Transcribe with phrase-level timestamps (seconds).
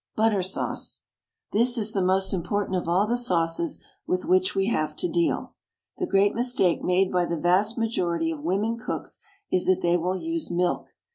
[0.15, 1.03] BUTTER SAUCE.
[1.51, 5.53] This is the most important of all the sauces with which we have to deal.
[5.99, 9.19] The great mistake made by the vast majority of women cooks
[9.51, 10.89] is that they will use milk.